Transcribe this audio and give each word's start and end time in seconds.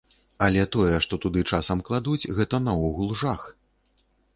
Але 0.45 0.63
тое, 0.75 0.93
што 1.07 1.19
туды 1.27 1.45
часам 1.51 1.85
кладуць, 1.91 2.25
гэта 2.41 2.65
наогул 2.73 3.19
жах. 3.23 3.41